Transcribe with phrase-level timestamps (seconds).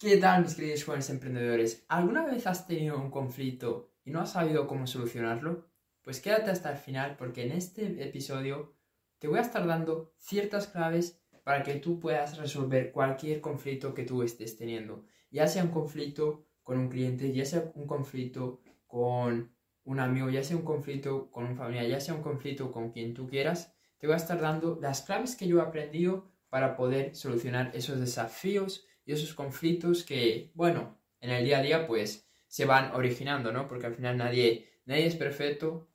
[0.00, 1.84] ¿Qué tal mis queridos jóvenes emprendedores?
[1.86, 5.68] ¿Alguna vez has tenido un conflicto y no has sabido cómo solucionarlo?
[6.00, 8.74] Pues quédate hasta el final porque en este episodio
[9.18, 14.04] te voy a estar dando ciertas claves para que tú puedas resolver cualquier conflicto que
[14.04, 15.04] tú estés teniendo.
[15.30, 19.54] Ya sea un conflicto con un cliente, ya sea un conflicto con
[19.84, 23.12] un amigo, ya sea un conflicto con un familiar, ya sea un conflicto con quien
[23.12, 27.14] tú quieras, te voy a estar dando las claves que yo he aprendido para poder
[27.14, 32.64] solucionar esos desafíos y esos conflictos que, bueno, en el día a día pues se
[32.64, 33.66] van originando, ¿no?
[33.66, 35.88] Porque al final nadie, nadie es perfecto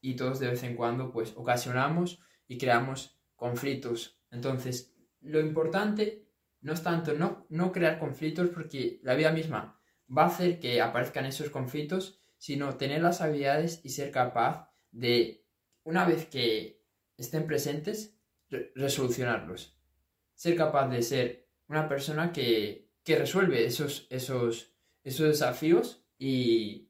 [0.00, 4.20] y todos de vez en cuando pues ocasionamos y creamos conflictos.
[4.30, 6.28] Entonces, lo importante
[6.60, 9.80] no es tanto no, no crear conflictos porque la vida misma
[10.16, 15.46] va a hacer que aparezcan esos conflictos, sino tener las habilidades y ser capaz de,
[15.84, 16.84] una vez que
[17.16, 18.18] estén presentes,
[18.74, 19.78] resolucionarlos.
[20.34, 21.41] Ser capaz de ser
[21.72, 26.88] una persona que, resuelve esos, esos, esos desafíos y,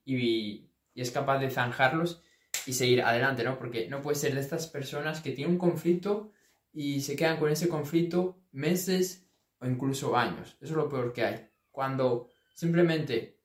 [0.94, 2.22] es capaz de zanjarlos
[2.66, 3.58] y seguir adelante, ¿no?
[3.58, 6.32] Porque no puede ser de estas personas que tienen un conflicto
[6.72, 9.26] y se quedan con ese conflicto meses
[9.58, 10.56] o incluso años.
[10.60, 11.48] Eso es lo peor que hay.
[11.70, 13.38] Cuando simplemente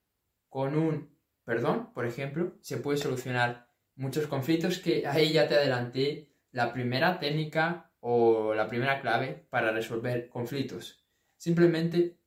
[0.49, 1.15] con un
[1.45, 7.19] perdón, por ejemplo, se puede solucionar muchos conflictos que ahí ya te adelanté la primera
[7.19, 11.06] técnica o la primera clave para resolver conflictos
[11.37, 12.17] simplemente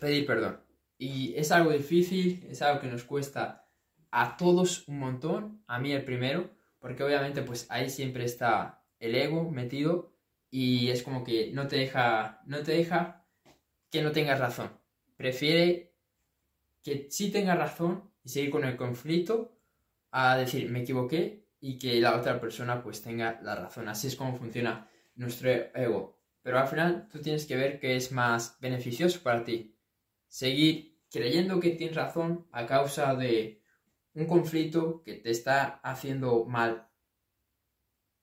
[0.00, 0.60] pedir perdón.
[0.98, 3.68] Y es algo difícil, es algo que nos cuesta
[4.10, 9.14] a todos un montón, a mí el primero, porque obviamente pues ahí siempre está el
[9.14, 10.14] ego metido
[10.50, 13.26] y es como que no te deja, no te deja
[13.90, 14.70] que no tengas razón.
[15.16, 15.94] Prefiere
[16.82, 19.56] que sí tengas razón y seguir con el conflicto
[20.10, 23.88] a decir me equivoqué y que la otra persona pues tenga la razón.
[23.88, 26.20] Así es como funciona nuestro ego.
[26.44, 29.74] Pero al final tú tienes que ver qué es más beneficioso para ti.
[30.28, 33.62] Seguir creyendo que tienes razón a causa de
[34.12, 36.86] un conflicto que te está haciendo mal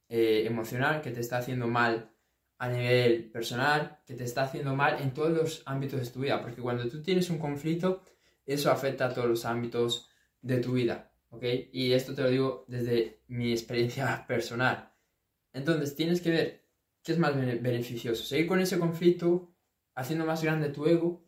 [0.07, 2.13] eh, emocional, que te está haciendo mal
[2.59, 6.39] a nivel personal, que te está haciendo mal en todos los ámbitos de tu vida.
[6.43, 8.03] Porque cuando tú tienes un conflicto,
[8.45, 10.11] eso afecta a todos los ámbitos
[10.43, 11.11] de tu vida.
[11.31, 11.43] ¿Ok?
[11.71, 14.93] Y esto te lo digo desde mi experiencia personal.
[15.53, 16.61] Entonces tienes que ver
[17.03, 18.23] ¿qué es más beneficioso?
[18.23, 19.53] ¿Seguir con ese conflicto,
[19.95, 21.23] haciendo más grande tu ego,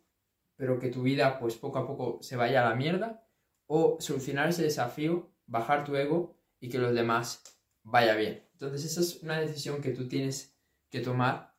[0.56, 3.28] pero que tu vida pues poco a poco se vaya a la mierda?
[3.66, 7.44] ¿O solucionar ese desafío, bajar tu ego y que los demás
[7.84, 8.48] vaya bien?
[8.54, 10.56] Entonces esa es una decisión que tú tienes
[10.90, 11.56] que tomar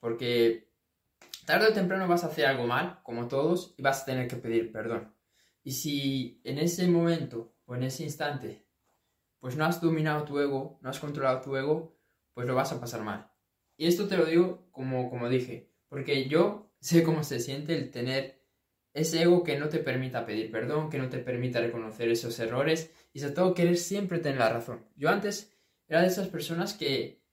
[0.00, 0.72] porque
[1.46, 4.36] tarde o temprano vas a hacer algo mal, como todos, y vas a tener que
[4.36, 5.14] pedir perdón.
[5.62, 8.66] Y si en ese momento o en ese instante
[9.38, 11.97] pues no has dominado tu ego, no has controlado tu ego,
[12.38, 13.32] pues lo vas a pasar mal.
[13.76, 17.90] Y esto te lo digo como, como dije, porque yo sé cómo se siente el
[17.90, 18.44] tener
[18.94, 22.92] ese ego que no te permita pedir perdón, que no te permita reconocer esos errores
[23.12, 24.86] y sobre todo querer siempre tener la razón.
[24.94, 25.52] Yo antes
[25.88, 27.24] era de esas personas que,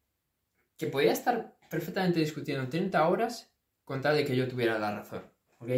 [0.76, 5.32] que podía estar perfectamente discutiendo 30 horas con tal de que yo tuviera la razón,
[5.60, 5.70] ¿ok?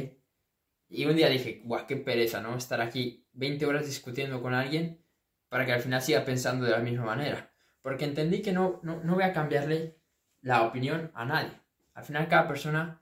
[0.88, 2.56] Y un día dije, guau, qué pereza, ¿no?
[2.56, 5.04] Estar aquí 20 horas discutiendo con alguien
[5.50, 7.52] para que al final siga pensando de la misma manera
[7.82, 9.98] porque entendí que no, no, voy a cambiarle
[10.42, 11.60] la opinión a nadie.
[11.94, 13.02] Al final cada persona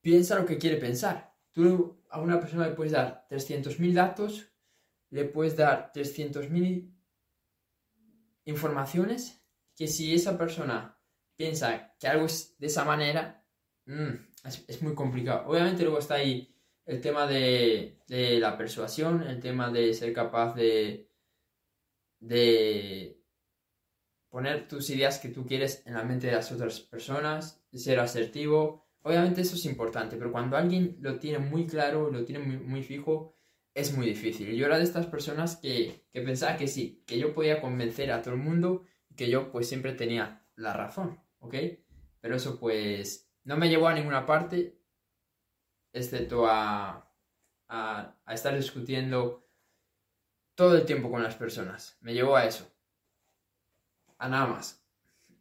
[0.00, 1.34] piensa lo que quiere pensar.
[1.52, 4.52] Tú a una persona le puedes dar 300.000 datos,
[5.10, 6.92] le puedes dar 300.000
[8.44, 9.42] informaciones,
[9.74, 10.98] que si esa persona
[11.36, 13.44] piensa que algo es de esa manera,
[13.86, 14.10] mm,
[14.44, 15.48] es, muy complicado.
[15.48, 16.54] Obviamente luego está ahí
[16.84, 21.06] el tema de la persuasión, el tema de ser capaz de
[22.26, 23.22] de
[24.28, 28.86] poner tus ideas que tú quieres en la mente de las otras personas, ser asertivo.
[29.02, 33.34] Obviamente eso es importante, pero cuando alguien lo tiene muy claro, lo tiene muy, fijo,
[33.74, 34.54] es muy difícil.
[34.56, 38.22] Yo era de estas personas que, que, pensaba que sí, que yo podía convencer a
[38.22, 38.84] todo el mundo
[39.14, 41.54] que yo pues siempre tenía la razón, ¿ok?
[42.20, 44.80] Pero eso pues no me llevó a ninguna parte,
[45.92, 47.10] excepto a,
[47.68, 49.45] a, a estar discutiendo
[50.56, 51.96] todo el tiempo con las personas.
[52.00, 52.68] Me llevó a eso.
[54.18, 54.82] A nada más.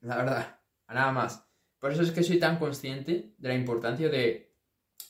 [0.01, 1.43] La verdad, a nada más.
[1.79, 4.53] Por eso es que soy tan consciente de la importancia de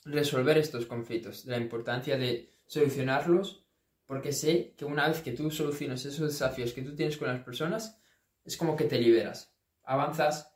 [0.06, 3.66] resolver estos conflictos, de la importancia de solucionarlos,
[4.06, 7.44] porque sé que una vez que tú solucionas esos desafíos que tú tienes con las
[7.44, 8.00] personas,
[8.44, 9.54] es como que te liberas.
[9.84, 10.56] Avanzas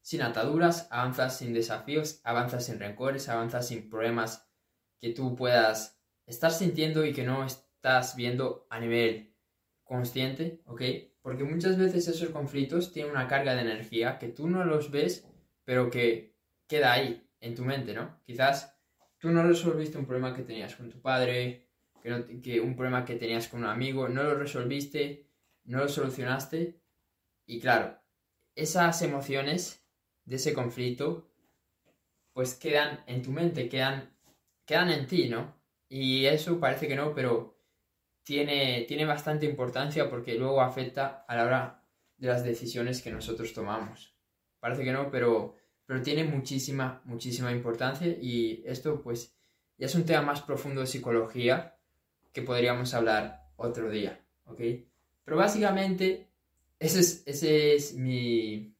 [0.00, 4.48] sin ataduras, avanzas sin desafíos, avanzas sin rencores, avanzas sin problemas
[4.98, 7.44] que tú puedas estar sintiendo y que no,
[7.86, 9.32] estás viendo a nivel
[9.84, 10.82] consciente, ¿ok?
[11.22, 15.28] Porque muchas veces esos conflictos tienen una carga de energía que tú no los ves,
[15.64, 16.36] pero que
[16.66, 17.22] queda ahí.
[17.38, 18.18] en tu mente, ¿no?
[18.24, 18.76] Quizás
[19.18, 21.68] tú no resolviste un problema que tenías con tu padre,
[22.02, 25.28] que, que un problema que tenías con un amigo, no lo resolviste,
[25.64, 26.80] no lo solucionaste
[27.46, 28.00] y claro,
[28.56, 29.86] esas emociones
[30.24, 31.30] de ese conflicto
[32.32, 34.10] pues quedan en tu mente, quedan,
[34.64, 35.54] quedan en ti, ¿no?
[35.88, 37.55] Y eso parece que no, pero
[38.26, 41.82] tiene, tiene bastante importancia porque luego afecta a la hora
[42.18, 44.16] de las decisiones que nosotros tomamos.
[44.58, 45.54] Parece que no, pero,
[45.86, 49.36] pero tiene muchísima, muchísima importancia y esto pues
[49.78, 51.78] ya es un tema más profundo de psicología
[52.32, 54.60] que podríamos hablar otro día, ¿ok?
[55.24, 56.28] Pero básicamente
[56.80, 58.74] ese es, ese es mi,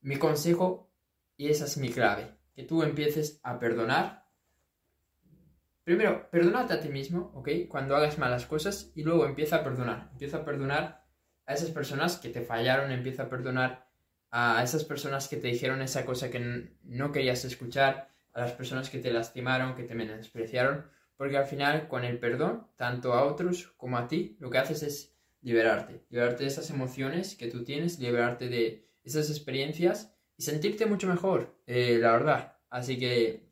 [0.00, 0.90] mi consejo
[1.36, 4.26] y esa es mi clave, que tú empieces a perdonar.
[5.88, 7.48] Primero, perdónate a ti mismo, ¿ok?
[7.66, 10.10] Cuando hagas malas cosas y luego empieza a perdonar.
[10.12, 11.06] Empieza a perdonar
[11.46, 13.88] a esas personas que te fallaron, empieza a perdonar
[14.30, 18.90] a esas personas que te dijeron esa cosa que no querías escuchar, a las personas
[18.90, 20.84] que te lastimaron, que te menospreciaron,
[21.16, 24.82] porque al final con el perdón, tanto a otros como a ti, lo que haces
[24.82, 30.84] es liberarte, liberarte de esas emociones que tú tienes, liberarte de esas experiencias y sentirte
[30.84, 32.58] mucho mejor, eh, la verdad.
[32.68, 33.48] Así que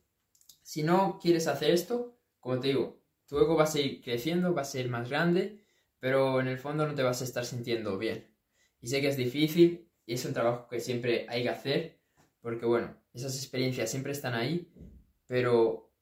[0.61, 2.16] si no quieres hacer esto,
[2.47, 5.65] como te digo, tu ego va a seguir creciendo, va a ser más grande,
[5.99, 8.33] pero en el fondo no te vas a estar sintiendo bien.
[8.81, 11.99] Y sé que es difícil y es un trabajo que siempre hay que hacer,
[12.41, 14.73] porque bueno, esas experiencias siempre están ahí,
[15.27, 15.93] pero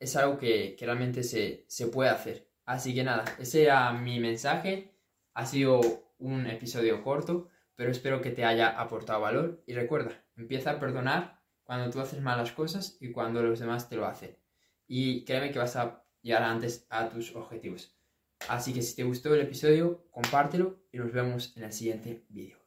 [0.00, 2.48] es algo que, que realmente se, se puede hacer.
[2.64, 4.96] Así que nada, ese era mi mensaje
[5.34, 5.80] ha sido
[6.18, 11.40] un episodio corto, pero espero que te haya aportado valor y recuerda, empieza a perdonar
[11.62, 14.41] cuando tú haces malas cosas y cuando los demás te lo hacen.
[14.94, 17.96] Y créeme que vas a llegar antes a tus objetivos.
[18.46, 22.61] Así que si te gustó el episodio, compártelo y nos vemos en el siguiente vídeo.